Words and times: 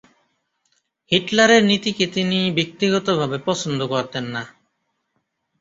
হিটলারের 1.11 1.63
নীতিকে 1.63 2.05
তিনি 2.07 2.39
ব্যক্তিগতভাবে 2.51 3.37
পছন্দ 3.47 3.79
করতেন 3.87 4.25
না। 4.25 4.43